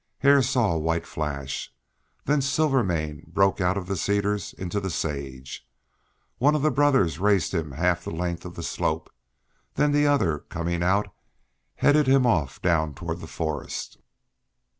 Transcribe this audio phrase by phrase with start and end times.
[0.21, 1.71] Hare saw a white flash;
[2.25, 5.63] then Silvermane broke out of the cedars into the sage.
[6.39, 9.11] One of the brothers raced him half the length of the slope,
[9.75, 11.13] and then the other coming out
[11.75, 13.99] headed him off down toward the forest.